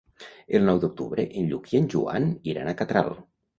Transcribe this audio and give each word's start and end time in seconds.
El 0.59 0.63
nou 0.69 0.79
d'octubre 0.85 1.27
en 1.43 1.53
Lluc 1.53 1.71
i 1.75 1.81
en 1.83 1.91
Joan 1.97 2.29
iran 2.55 2.73
a 2.73 2.77
Catral. 2.83 3.15